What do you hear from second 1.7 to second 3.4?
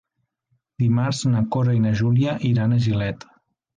i na Júlia iran a Gilet.